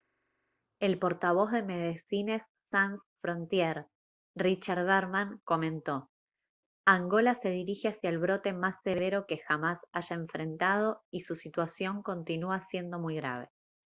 [0.79, 3.83] el portavoz de medecines sans frontiere
[4.45, 5.95] richard veerman comentó:
[6.95, 12.01] «angola se dirige hacia el brote más severo que jamás haya enfrentado y su situación
[12.01, 13.51] continúa siendo muy grave»